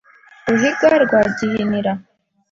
Ruhiga 0.51 0.87
rwa 1.03 1.21
Gihinira 1.37 1.91